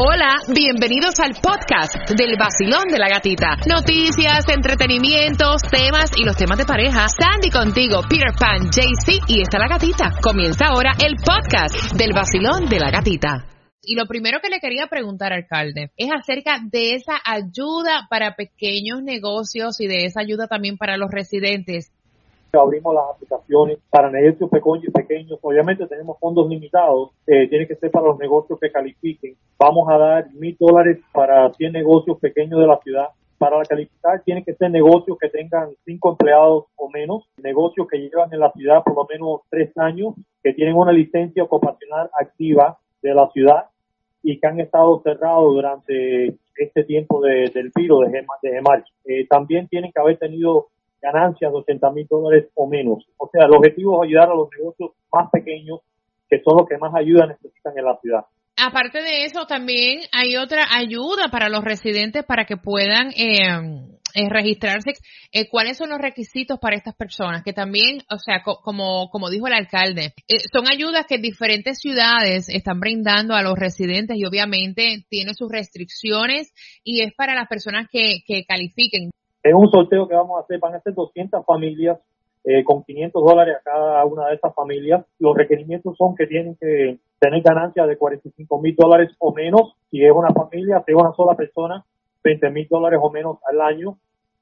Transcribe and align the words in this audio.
Hola, 0.00 0.36
bienvenidos 0.54 1.18
al 1.18 1.34
podcast 1.42 2.08
del 2.10 2.36
vacilón 2.38 2.86
de 2.86 3.00
la 3.00 3.08
gatita. 3.08 3.56
Noticias, 3.66 4.46
entretenimientos, 4.48 5.60
temas 5.62 6.12
y 6.16 6.24
los 6.24 6.36
temas 6.36 6.56
de 6.56 6.64
pareja. 6.64 7.08
Sandy 7.08 7.50
contigo, 7.50 8.02
Peter 8.08 8.30
Pan, 8.38 8.70
JC 8.70 9.18
y 9.26 9.42
está 9.42 9.58
la 9.58 9.66
gatita. 9.66 10.12
Comienza 10.22 10.66
ahora 10.66 10.92
el 11.04 11.16
podcast 11.16 11.96
del 11.98 12.12
vacilón 12.14 12.68
de 12.68 12.78
la 12.78 12.92
gatita. 12.92 13.44
Y 13.82 13.96
lo 13.96 14.06
primero 14.06 14.38
que 14.40 14.50
le 14.50 14.60
quería 14.60 14.86
preguntar, 14.86 15.32
alcalde, 15.32 15.90
es 15.96 16.10
acerca 16.12 16.60
de 16.62 16.94
esa 16.94 17.18
ayuda 17.24 18.06
para 18.08 18.36
pequeños 18.36 19.02
negocios 19.02 19.80
y 19.80 19.88
de 19.88 20.04
esa 20.04 20.20
ayuda 20.20 20.46
también 20.46 20.76
para 20.76 20.96
los 20.96 21.10
residentes 21.10 21.90
abrimos 22.52 22.94
las 22.94 23.04
aplicaciones 23.14 23.78
para 23.90 24.10
negocios 24.10 24.48
pequeños 24.50 24.92
pequeños. 24.92 25.38
Obviamente 25.42 25.86
tenemos 25.86 26.18
fondos 26.18 26.48
limitados, 26.48 27.10
eh, 27.26 27.48
tiene 27.48 27.66
que 27.66 27.76
ser 27.76 27.90
para 27.90 28.06
los 28.06 28.18
negocios 28.18 28.58
que 28.60 28.70
califiquen. 28.70 29.36
Vamos 29.58 29.88
a 29.90 29.98
dar 29.98 30.30
mil 30.32 30.56
dólares 30.58 30.98
para 31.12 31.52
100 31.52 31.72
negocios 31.72 32.18
pequeños 32.18 32.60
de 32.60 32.66
la 32.66 32.78
ciudad. 32.78 33.08
Para 33.38 33.62
calificar 33.62 34.20
tienen 34.22 34.44
que 34.44 34.54
ser 34.54 34.70
negocios 34.70 35.16
que 35.18 35.28
tengan 35.28 35.68
cinco 35.84 36.10
empleados 36.10 36.64
o 36.76 36.88
menos, 36.90 37.24
negocios 37.36 37.86
que 37.86 37.98
llevan 37.98 38.32
en 38.32 38.40
la 38.40 38.50
ciudad 38.52 38.82
por 38.82 38.96
lo 38.96 39.06
menos 39.06 39.42
tres 39.48 39.76
años, 39.78 40.14
que 40.42 40.52
tienen 40.54 40.74
una 40.74 40.92
licencia 40.92 41.44
ocupacional 41.44 42.10
activa 42.18 42.78
de 43.00 43.14
la 43.14 43.28
ciudad 43.30 43.66
y 44.22 44.40
que 44.40 44.46
han 44.46 44.58
estado 44.58 45.00
cerrados 45.04 45.54
durante 45.54 46.34
este 46.56 46.82
tiempo 46.84 47.20
de, 47.20 47.50
del 47.54 47.70
virus 47.74 48.10
de, 48.10 48.26
de 48.42 48.60
marzo. 48.60 48.92
Eh, 49.04 49.26
también 49.28 49.68
tienen 49.68 49.92
que 49.92 50.00
haber 50.00 50.18
tenido 50.18 50.66
ganancias 51.00 51.52
de 51.52 51.58
80 51.58 51.90
mil 51.92 52.06
dólares 52.08 52.48
o 52.54 52.66
menos. 52.66 53.06
O 53.16 53.28
sea, 53.30 53.46
el 53.46 53.52
objetivo 53.54 54.02
es 54.02 54.08
ayudar 54.08 54.30
a 54.30 54.34
los 54.34 54.48
negocios 54.56 54.90
más 55.12 55.30
pequeños, 55.30 55.80
que 56.28 56.40
son 56.42 56.58
los 56.58 56.68
que 56.68 56.78
más 56.78 56.94
ayuda 56.94 57.26
necesitan 57.26 57.76
en 57.76 57.84
la 57.84 57.96
ciudad. 58.00 58.24
Aparte 58.60 59.02
de 59.02 59.24
eso, 59.24 59.46
también 59.46 60.00
hay 60.12 60.36
otra 60.36 60.66
ayuda 60.76 61.28
para 61.30 61.48
los 61.48 61.62
residentes 61.62 62.24
para 62.24 62.44
que 62.44 62.56
puedan 62.56 63.10
eh, 63.10 63.86
eh, 64.14 64.28
registrarse. 64.28 64.94
Eh, 65.30 65.48
¿Cuáles 65.48 65.76
son 65.76 65.90
los 65.90 66.00
requisitos 66.00 66.58
para 66.58 66.74
estas 66.74 66.96
personas? 66.96 67.44
Que 67.44 67.52
también, 67.52 68.02
o 68.10 68.18
sea, 68.18 68.42
como, 68.42 69.10
como 69.10 69.30
dijo 69.30 69.46
el 69.46 69.52
alcalde, 69.52 70.12
son 70.52 70.64
ayudas 70.68 71.06
que 71.06 71.18
diferentes 71.18 71.78
ciudades 71.78 72.48
están 72.48 72.80
brindando 72.80 73.34
a 73.34 73.42
los 73.42 73.56
residentes 73.56 74.16
y 74.16 74.24
obviamente 74.24 75.04
tiene 75.08 75.34
sus 75.34 75.52
restricciones 75.52 76.52
y 76.82 77.02
es 77.02 77.14
para 77.14 77.36
las 77.36 77.46
personas 77.46 77.86
que, 77.88 78.24
que 78.26 78.44
califiquen. 78.44 79.10
Es 79.42 79.54
un 79.54 79.70
sorteo 79.70 80.08
que 80.08 80.14
vamos 80.14 80.38
a 80.38 80.42
hacer, 80.42 80.58
van 80.58 80.74
a 80.74 80.80
ser 80.80 80.94
200 80.94 81.44
familias 81.44 81.98
eh, 82.44 82.64
con 82.64 82.82
500 82.82 83.24
dólares 83.24 83.56
a 83.56 83.62
cada 83.62 84.04
una 84.04 84.28
de 84.28 84.34
estas 84.34 84.54
familias. 84.54 85.04
Los 85.18 85.36
requerimientos 85.36 85.96
son 85.96 86.14
que 86.14 86.26
tienen 86.26 86.56
que 86.56 86.98
tener 87.18 87.42
ganancias 87.42 87.88
de 87.88 87.96
45 87.96 88.60
mil 88.60 88.74
dólares 88.76 89.10
o 89.18 89.32
menos. 89.32 89.74
Si 89.90 90.04
es 90.04 90.12
una 90.12 90.30
familia, 90.30 90.82
si 90.86 90.92
es 90.92 90.98
una 90.98 91.12
sola 91.12 91.36
persona, 91.36 91.84
20 92.24 92.50
mil 92.50 92.66
dólares 92.68 93.00
o 93.02 93.10
menos 93.10 93.38
al 93.50 93.60
año. 93.60 93.98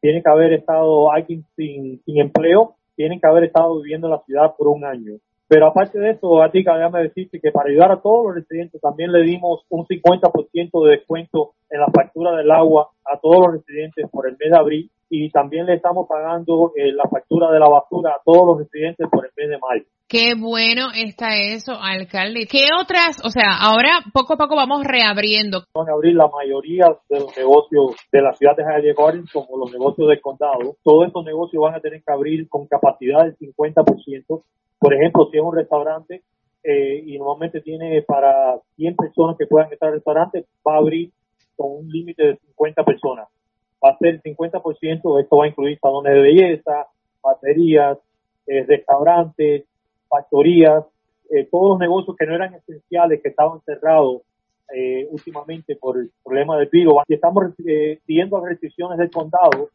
Tiene 0.00 0.22
que 0.22 0.30
haber 0.30 0.52
estado 0.54 1.12
alguien 1.12 1.44
sin, 1.56 2.02
sin 2.04 2.20
empleo, 2.20 2.76
tienen 2.96 3.20
que 3.20 3.26
haber 3.26 3.44
estado 3.44 3.80
viviendo 3.80 4.06
en 4.06 4.12
la 4.12 4.22
ciudad 4.24 4.54
por 4.56 4.68
un 4.68 4.84
año. 4.84 5.18
Pero 5.50 5.66
aparte 5.66 5.98
de 5.98 6.10
eso, 6.10 6.40
a 6.40 6.52
ti 6.52 6.62
déjame 6.62 7.02
decirte 7.02 7.40
que 7.40 7.50
para 7.50 7.68
ayudar 7.68 7.90
a 7.90 8.00
todos 8.00 8.26
los 8.26 8.36
residentes 8.36 8.80
también 8.80 9.10
le 9.10 9.22
dimos 9.22 9.64
un 9.68 9.84
50% 9.84 10.84
de 10.84 10.90
descuento 10.92 11.54
en 11.68 11.80
la 11.80 11.88
factura 11.92 12.36
del 12.36 12.52
agua 12.52 12.90
a 13.04 13.18
todos 13.18 13.48
los 13.48 13.52
residentes 13.54 14.08
por 14.12 14.28
el 14.28 14.36
mes 14.38 14.48
de 14.48 14.56
abril 14.56 14.90
y 15.08 15.28
también 15.30 15.66
le 15.66 15.74
estamos 15.74 16.06
pagando 16.08 16.70
eh, 16.76 16.92
la 16.92 17.02
factura 17.10 17.50
de 17.50 17.58
la 17.58 17.68
basura 17.68 18.10
a 18.10 18.22
todos 18.24 18.46
los 18.46 18.58
residentes 18.58 19.08
por 19.10 19.26
el 19.26 19.32
mes 19.36 19.50
de 19.50 19.58
mayo. 19.58 19.84
Qué 20.06 20.34
bueno 20.38 20.86
está 20.94 21.34
eso, 21.34 21.72
alcalde. 21.72 22.46
¿Qué 22.48 22.68
otras, 22.80 23.18
o 23.24 23.30
sea, 23.30 23.58
ahora 23.58 24.04
poco 24.14 24.34
a 24.34 24.36
poco 24.36 24.54
vamos 24.54 24.84
reabriendo? 24.84 25.64
Van 25.74 25.88
a 25.88 25.94
abrir 25.94 26.14
la 26.14 26.28
mayoría 26.28 26.86
de 27.08 27.18
los 27.18 27.36
negocios 27.36 27.96
de 28.12 28.22
la 28.22 28.32
ciudad 28.34 28.54
de 28.56 28.62
Hialeah 28.62 28.94
Gardens, 28.96 29.32
como 29.32 29.58
los 29.58 29.72
negocios 29.72 30.06
del 30.06 30.20
condado. 30.20 30.76
Todos 30.84 31.08
estos 31.08 31.24
negocios 31.24 31.60
van 31.60 31.74
a 31.74 31.80
tener 31.80 32.04
que 32.04 32.12
abrir 32.12 32.48
con 32.48 32.68
capacidad 32.68 33.24
del 33.24 33.36
50%. 33.36 34.44
Por 34.80 34.94
ejemplo, 34.94 35.28
si 35.30 35.36
es 35.36 35.42
un 35.42 35.54
restaurante 35.54 36.22
eh, 36.64 37.02
y 37.06 37.18
normalmente 37.18 37.60
tiene 37.60 38.02
para 38.02 38.58
100 38.76 38.96
personas 38.96 39.36
que 39.36 39.46
puedan 39.46 39.70
estar 39.70 39.90
el 39.90 39.96
restaurante, 39.96 40.46
va 40.66 40.74
a 40.74 40.78
abrir 40.78 41.12
con 41.54 41.70
un 41.72 41.88
límite 41.90 42.24
de 42.24 42.36
50 42.38 42.84
personas. 42.84 43.28
Va 43.84 43.90
a 43.90 43.98
ser 43.98 44.14
el 44.14 44.22
50%, 44.22 45.20
esto 45.20 45.36
va 45.36 45.44
a 45.44 45.48
incluir 45.48 45.78
salones 45.78 46.14
de 46.14 46.20
belleza, 46.20 46.86
baterías, 47.22 47.98
eh, 48.46 48.64
restaurantes, 48.66 49.64
factorías, 50.08 50.84
eh, 51.30 51.46
todos 51.50 51.70
los 51.70 51.78
negocios 51.78 52.16
que 52.16 52.26
no 52.26 52.34
eran 52.34 52.54
esenciales, 52.54 53.20
que 53.22 53.28
estaban 53.28 53.60
cerrados 53.60 54.22
eh, 54.74 55.06
últimamente 55.10 55.76
por 55.76 55.98
el 55.98 56.10
problema 56.24 56.56
del 56.56 56.68
virus. 56.68 57.02
Y 57.06 57.14
estamos 57.14 57.54
siguiendo 58.06 58.38
las 58.38 58.48
restricciones 58.48 58.98
del 58.98 59.10
condado 59.10 59.68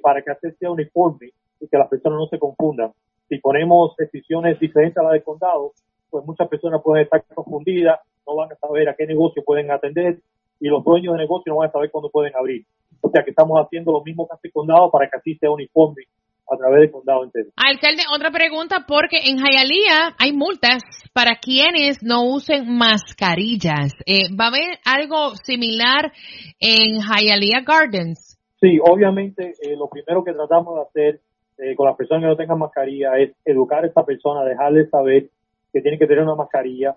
para 0.00 0.22
que 0.22 0.30
hacer 0.30 0.56
sea 0.58 0.70
uniforme 0.70 1.32
y 1.60 1.68
que 1.68 1.76
las 1.76 1.88
personas 1.88 2.18
no 2.18 2.26
se 2.28 2.38
confundan. 2.38 2.92
Si 3.28 3.38
ponemos 3.38 3.94
restricciones 3.98 4.58
diferentes 4.60 4.98
a 4.98 5.02
las 5.02 5.12
del 5.12 5.24
condado, 5.24 5.72
pues 6.10 6.24
muchas 6.24 6.48
personas 6.48 6.80
pueden 6.82 7.04
estar 7.04 7.24
confundidas, 7.34 8.00
no 8.26 8.36
van 8.36 8.52
a 8.52 8.56
saber 8.56 8.88
a 8.88 8.94
qué 8.94 9.06
negocio 9.06 9.42
pueden 9.44 9.70
atender 9.70 10.18
y 10.60 10.68
los 10.68 10.84
dueños 10.84 11.14
de 11.14 11.20
negocio 11.20 11.52
no 11.52 11.58
van 11.58 11.68
a 11.68 11.72
saber 11.72 11.90
cuándo 11.90 12.10
pueden 12.10 12.34
abrir. 12.36 12.64
O 13.00 13.10
sea 13.10 13.22
que 13.22 13.30
estamos 13.30 13.58
haciendo 13.60 13.92
lo 13.92 14.02
mismo 14.02 14.26
que 14.26 14.34
hace 14.34 14.48
el 14.48 14.52
condado 14.52 14.90
para 14.90 15.08
que 15.08 15.18
así 15.18 15.34
sea 15.36 15.50
uniforme 15.50 16.04
a 16.50 16.56
través 16.56 16.80
del 16.80 16.90
condado 16.90 17.24
entero. 17.24 17.50
Alcalde, 17.56 18.02
otra 18.14 18.30
pregunta, 18.30 18.84
porque 18.86 19.18
en 19.24 19.38
Hialeah 19.38 20.14
hay 20.18 20.32
multas 20.32 20.82
para 21.12 21.36
quienes 21.36 22.02
no 22.02 22.24
usen 22.24 22.76
mascarillas. 22.76 23.92
Eh, 24.06 24.34
¿Va 24.38 24.46
a 24.46 24.48
haber 24.48 24.78
algo 24.84 25.34
similar 25.42 26.12
en 26.60 27.00
Hialeah 27.00 27.62
Gardens? 27.66 28.38
Sí, 28.60 28.78
obviamente 28.82 29.52
eh, 29.60 29.76
lo 29.76 29.88
primero 29.88 30.24
que 30.24 30.32
tratamos 30.32 30.76
de 30.76 30.82
hacer 30.82 31.20
eh, 31.58 31.74
con 31.74 31.86
las 31.86 31.96
personas 31.96 32.22
que 32.22 32.28
no 32.28 32.36
tengan 32.36 32.58
mascarilla 32.58 33.18
es 33.18 33.32
educar 33.44 33.84
a 33.84 33.86
esta 33.86 34.04
persona, 34.04 34.44
dejarles 34.44 34.90
saber 34.90 35.28
que 35.72 35.80
tienen 35.80 35.98
que 35.98 36.06
tener 36.06 36.22
una 36.22 36.34
mascarilla. 36.34 36.96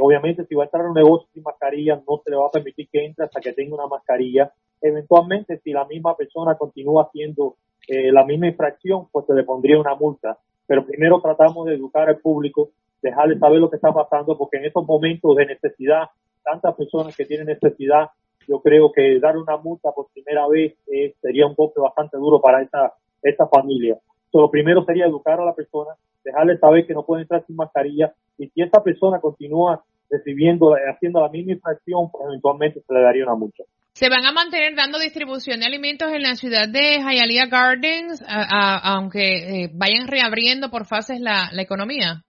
obviamente, 0.00 0.44
si 0.46 0.54
va 0.54 0.64
a 0.64 0.66
entrar 0.66 0.86
un 0.86 0.94
negocio 0.94 1.28
sin 1.32 1.42
mascarilla, 1.42 2.00
no 2.06 2.20
se 2.22 2.30
le 2.30 2.36
va 2.36 2.46
a 2.46 2.50
permitir 2.50 2.88
que 2.90 3.04
entre 3.04 3.24
hasta 3.24 3.40
que 3.40 3.52
tenga 3.52 3.74
una 3.74 3.86
mascarilla. 3.86 4.52
Eventualmente, 4.80 5.58
si 5.64 5.72
la 5.72 5.84
misma 5.84 6.16
persona 6.16 6.56
continúa 6.56 7.04
haciendo 7.04 7.56
eh, 7.88 8.12
la 8.12 8.24
misma 8.24 8.46
infracción, 8.46 9.08
pues 9.10 9.26
se 9.26 9.34
le 9.34 9.44
pondría 9.44 9.78
una 9.78 9.94
multa. 9.94 10.38
Pero 10.66 10.86
primero 10.86 11.20
tratamos 11.20 11.66
de 11.66 11.74
educar 11.74 12.08
al 12.08 12.18
público, 12.18 12.70
dejarle 13.02 13.38
saber 13.38 13.58
lo 13.58 13.68
que 13.68 13.76
está 13.76 13.92
pasando, 13.92 14.38
porque 14.38 14.58
en 14.58 14.66
estos 14.66 14.86
momentos 14.86 15.34
de 15.36 15.46
necesidad, 15.46 16.04
tantas 16.44 16.74
personas 16.76 17.16
que 17.16 17.26
tienen 17.26 17.46
necesidad, 17.46 18.08
yo 18.46 18.60
creo 18.60 18.92
que 18.92 19.18
dar 19.20 19.36
una 19.36 19.56
multa 19.56 19.92
por 19.92 20.08
primera 20.12 20.46
vez 20.48 20.74
eh, 20.86 21.14
sería 21.20 21.46
un 21.46 21.54
golpe 21.54 21.80
bastante 21.80 22.16
duro 22.16 22.40
para 22.40 22.62
esta, 22.62 22.94
esta 23.22 23.46
familia. 23.48 23.98
So, 24.30 24.40
lo 24.40 24.50
primero 24.50 24.84
sería 24.84 25.06
educar 25.06 25.40
a 25.40 25.44
la 25.44 25.54
persona, 25.54 25.90
dejarle 26.24 26.58
saber 26.58 26.86
que 26.86 26.94
no 26.94 27.04
puede 27.04 27.22
entrar 27.22 27.44
sin 27.46 27.56
mascarilla 27.56 28.14
y 28.38 28.48
si 28.48 28.62
esta 28.62 28.82
persona 28.82 29.20
continúa 29.20 29.84
recibiendo, 30.08 30.74
haciendo 30.92 31.20
la 31.20 31.28
misma 31.28 31.52
infracción, 31.52 32.10
pues 32.10 32.24
eventualmente 32.26 32.80
se 32.80 32.94
le 32.94 33.00
daría 33.02 33.24
una 33.24 33.36
multa. 33.36 33.64
¿Se 33.92 34.08
van 34.08 34.24
a 34.24 34.32
mantener 34.32 34.74
dando 34.76 34.98
distribución 34.98 35.60
de 35.60 35.66
alimentos 35.66 36.12
en 36.12 36.22
la 36.22 36.34
ciudad 36.34 36.68
de 36.68 36.98
Hialeah 36.98 37.46
Gardens, 37.46 38.24
aunque 38.26 39.64
eh, 39.64 39.70
vayan 39.74 40.06
reabriendo 40.06 40.70
por 40.70 40.86
fases 40.86 41.20
la, 41.20 41.50
economía? 41.58 42.22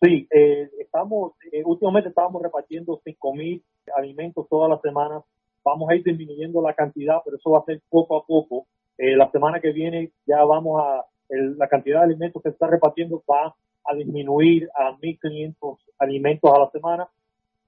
Sí, 0.00 0.26
eh, 0.30 0.70
estamos, 0.78 1.32
eh, 1.52 1.62
últimamente 1.64 2.08
estábamos 2.08 2.42
repartiendo 2.42 3.00
5.000 3.04 3.62
alimentos 3.96 4.46
todas 4.48 4.70
las 4.70 4.80
semanas. 4.80 5.22
Vamos 5.64 5.90
a 5.90 5.96
ir 5.96 6.02
disminuyendo 6.02 6.62
la 6.62 6.72
cantidad, 6.72 7.16
pero 7.24 7.36
eso 7.36 7.50
va 7.50 7.58
a 7.58 7.64
ser 7.64 7.82
poco 7.88 8.16
a 8.16 8.24
poco. 8.24 8.66
La 9.16 9.30
semana 9.30 9.60
que 9.60 9.72
viene 9.72 10.10
ya 10.26 10.44
vamos 10.44 10.82
a, 10.82 11.04
la 11.30 11.68
cantidad 11.68 12.00
de 12.00 12.04
alimentos 12.06 12.42
que 12.42 12.50
se 12.50 12.54
está 12.54 12.66
repartiendo 12.66 13.22
va 13.30 13.54
a 13.84 13.94
disminuir 13.94 14.68
a 14.74 14.92
1.500 14.92 15.78
alimentos 15.98 16.50
a 16.52 16.58
la 16.58 16.70
semana 16.70 17.08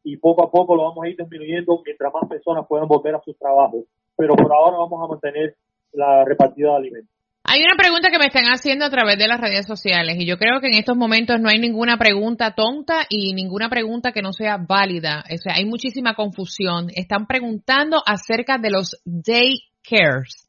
y 0.04 0.16
poco 0.16 0.44
a 0.44 0.50
poco 0.50 0.74
lo 0.76 0.82
vamos 0.82 1.04
a 1.04 1.08
ir 1.08 1.16
disminuyendo 1.16 1.80
mientras 1.84 2.12
más 2.12 2.28
personas 2.28 2.66
puedan 2.68 2.88
volver 2.88 3.14
a 3.14 3.22
sus 3.22 3.38
trabajos. 3.38 3.84
Pero 4.16 4.34
por 4.34 4.52
ahora 4.52 4.78
vamos 4.78 5.02
a 5.02 5.08
mantener 5.08 5.56
la 5.92 6.24
repartida 6.24 6.70
de 6.70 6.76
alimentos. 6.76 7.10
Hay 7.44 7.60
una 7.60 7.76
pregunta 7.76 8.10
que 8.10 8.18
me 8.18 8.26
están 8.26 8.44
haciendo 8.44 8.84
a 8.84 8.90
través 8.90 9.18
de 9.18 9.26
las 9.26 9.40
redes 9.40 9.66
sociales 9.66 10.16
y 10.18 10.26
yo 10.26 10.38
creo 10.38 10.60
que 10.60 10.68
en 10.68 10.74
estos 10.74 10.96
momentos 10.96 11.40
no 11.40 11.48
hay 11.48 11.58
ninguna 11.58 11.98
pregunta 11.98 12.54
tonta 12.54 13.04
y 13.08 13.34
ninguna 13.34 13.68
pregunta 13.68 14.12
que 14.12 14.22
no 14.22 14.32
sea 14.32 14.58
válida. 14.58 15.24
O 15.30 15.36
sea, 15.38 15.54
hay 15.56 15.64
muchísima 15.64 16.14
confusión. 16.14 16.88
Están 16.94 17.26
preguntando 17.26 18.00
acerca 18.06 18.58
de 18.58 18.70
los 18.70 19.02
daycares. 19.04 20.41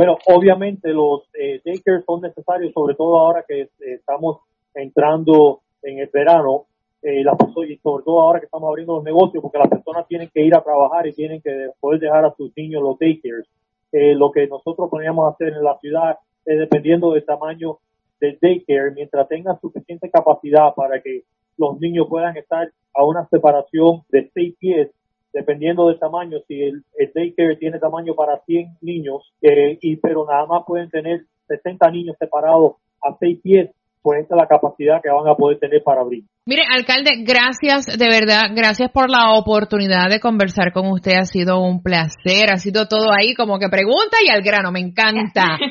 Bueno, 0.00 0.16
obviamente 0.28 0.94
los 0.94 1.24
eh, 1.34 1.60
daycares 1.62 2.06
son 2.06 2.22
necesarios, 2.22 2.72
sobre 2.72 2.94
todo 2.94 3.18
ahora 3.18 3.44
que 3.46 3.60
eh, 3.60 3.68
estamos 3.80 4.38
entrando 4.72 5.60
en 5.82 5.98
el 5.98 6.08
verano 6.10 6.64
eh, 7.02 7.20
y 7.20 7.76
sobre 7.82 8.04
todo 8.04 8.22
ahora 8.22 8.40
que 8.40 8.46
estamos 8.46 8.66
abriendo 8.70 8.94
los 8.94 9.04
negocios, 9.04 9.42
porque 9.42 9.58
las 9.58 9.68
personas 9.68 10.08
tienen 10.08 10.30
que 10.32 10.42
ir 10.42 10.54
a 10.54 10.62
trabajar 10.62 11.06
y 11.06 11.12
tienen 11.12 11.42
que 11.42 11.68
poder 11.78 12.00
dejar 12.00 12.24
a 12.24 12.34
sus 12.34 12.50
niños 12.56 12.82
los 12.82 12.98
daycares. 12.98 13.44
Eh, 13.92 14.14
lo 14.14 14.30
que 14.30 14.46
nosotros 14.46 14.88
podríamos 14.88 15.34
hacer 15.34 15.48
en 15.48 15.62
la 15.62 15.76
ciudad 15.80 16.16
es 16.46 16.58
dependiendo 16.58 17.12
del 17.12 17.26
tamaño 17.26 17.76
del 18.22 18.38
daycare, 18.40 18.92
mientras 18.92 19.28
tengan 19.28 19.60
suficiente 19.60 20.08
capacidad 20.08 20.74
para 20.74 21.02
que 21.02 21.24
los 21.58 21.78
niños 21.78 22.06
puedan 22.08 22.38
estar 22.38 22.72
a 22.94 23.04
una 23.04 23.28
separación 23.28 24.00
de 24.08 24.30
seis 24.32 24.54
pies, 24.58 24.88
dependiendo 25.32 25.88
del 25.88 25.98
tamaño, 25.98 26.38
si 26.46 26.62
el, 26.62 26.82
el 26.98 27.12
daycare 27.14 27.56
tiene 27.56 27.78
tamaño 27.78 28.14
para 28.14 28.40
100 28.44 28.78
niños, 28.80 29.32
eh, 29.42 29.78
y 29.80 29.96
pero 29.96 30.26
nada 30.26 30.46
más 30.46 30.64
pueden 30.66 30.90
tener 30.90 31.22
60 31.48 31.90
niños 31.90 32.16
separados 32.18 32.76
a 33.02 33.16
6 33.18 33.40
pies, 33.42 33.70
pues 34.02 34.22
esta 34.22 34.34
es 34.34 34.40
la 34.40 34.48
capacidad 34.48 35.02
que 35.02 35.10
van 35.10 35.28
a 35.28 35.34
poder 35.34 35.58
tener 35.58 35.82
para 35.82 36.00
abrir. 36.00 36.24
Mire, 36.46 36.62
alcalde, 36.74 37.22
gracias, 37.22 37.98
de 37.98 38.08
verdad, 38.08 38.50
gracias 38.54 38.90
por 38.90 39.10
la 39.10 39.34
oportunidad 39.34 40.08
de 40.08 40.20
conversar 40.20 40.72
con 40.72 40.86
usted. 40.90 41.12
Ha 41.20 41.24
sido 41.24 41.60
un 41.60 41.82
placer, 41.82 42.50
ha 42.50 42.56
sido 42.56 42.86
todo 42.88 43.10
ahí 43.12 43.34
como 43.34 43.58
que 43.58 43.68
pregunta 43.68 44.16
y 44.24 44.30
al 44.30 44.42
grano, 44.42 44.72
me 44.72 44.80
encanta. 44.80 45.58